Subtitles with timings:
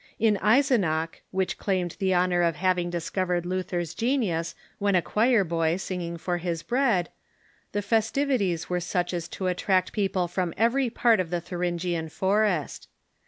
[0.17, 5.77] In Eisenach, Avhich claimed the honor of having discovered Luther's genius Avhen a choir boy
[5.77, 7.09] singing for his bread,
[7.71, 12.87] the festivities were such as to attract people from every part of the Thuringian Forest.